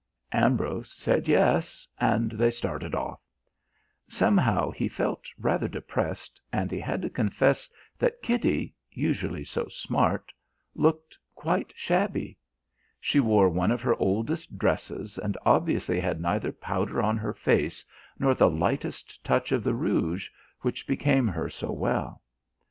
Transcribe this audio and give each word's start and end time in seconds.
Ambrose 0.33 0.91
said 0.91 1.27
"yes" 1.27 1.87
and 1.99 2.31
they 2.31 2.49
started 2.49 2.95
off. 2.95 3.19
Somehow 4.09 4.71
he 4.71 4.87
felt 4.87 5.27
rather 5.37 5.67
depressed 5.67 6.41
and 6.51 6.71
he 6.71 6.79
had 6.79 7.03
to 7.03 7.09
confess 7.11 7.69
that 7.99 8.23
Kitty 8.23 8.73
usually 8.89 9.43
so 9.43 9.67
smart 9.67 10.33
looked 10.73 11.15
quite 11.35 11.71
shabby. 11.75 12.35
She 12.99 13.19
wore 13.19 13.47
one 13.49 13.69
of 13.69 13.83
her 13.83 13.93
oldest 13.97 14.57
dresses 14.57 15.19
and 15.19 15.37
obviously 15.45 15.99
had 15.99 16.19
neither 16.19 16.51
powder 16.51 16.99
on 16.99 17.15
her 17.17 17.35
face 17.35 17.85
nor 18.17 18.33
the 18.33 18.49
lightest 18.49 19.23
touch 19.23 19.51
of 19.51 19.63
the 19.63 19.75
rouge 19.75 20.29
which 20.61 20.87
became 20.87 21.27
her 21.27 21.47
so 21.47 21.71
well. 21.71 22.23